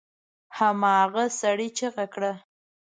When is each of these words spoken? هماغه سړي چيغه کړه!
هماغه 0.57 1.25
سړي 1.39 1.67
چيغه 1.77 2.05
کړه! 2.13 2.31